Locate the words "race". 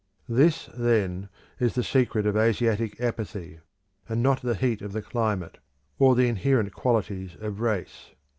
7.59-8.09